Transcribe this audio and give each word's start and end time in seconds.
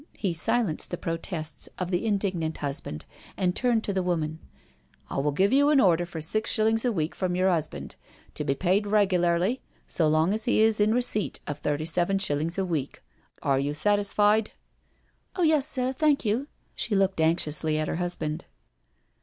He 0.17 0.33
silenced 0.33 0.89
the 0.89 0.97
protests 0.97 1.69
of 1.77 1.91
the 1.91 2.07
indignant 2.07 2.57
husband, 2.57 3.05
and 3.37 3.55
turned 3.55 3.83
to 3.83 3.93
the 3.93 4.01
woman:" 4.01 4.39
I 5.11 5.19
will 5.19 5.31
give 5.31 5.53
you 5.53 5.69
an 5.69 5.79
order 5.79 6.07
for. 6.07 6.19
six 6.21 6.49
shillings 6.51 6.83
a 6.83 6.91
week 6.91 7.13
from 7.13 7.35
your 7.35 7.49
husband, 7.51 7.93
to 8.33 8.43
be 8.43 8.55
paid 8.55 8.87
regularly, 8.87 9.61
so 9.85 10.07
long 10.07 10.33
as 10.33 10.45
he 10.45 10.59
is 10.63 10.79
in 10.79 10.91
receipt 10.91 11.39
of 11.45 11.59
thirty 11.59 11.85
seven 11.85 12.17
shillings 12.17 12.57
a 12.57 12.65
week. 12.65 13.03
Are 13.43 13.59
you 13.59 13.75
satisfied?"" 13.75 14.53
Oh 15.35 15.43
yes, 15.43 15.67
sir, 15.69 15.93
thank 15.93 16.25
you." 16.25 16.47
She 16.75 16.95
looked 16.95 17.21
anxiously 17.21 17.77
at 17.77 17.87
her 17.87 17.97
husband. 17.97 18.45